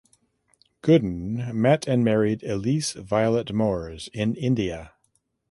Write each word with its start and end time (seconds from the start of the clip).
Gooden 0.81 1.53
met 1.53 1.85
and 1.87 2.03
married 2.03 2.41
Elise 2.41 2.93
Violet 2.93 3.53
Moores 3.53 4.09
in 4.13 4.33
India. 4.33 4.93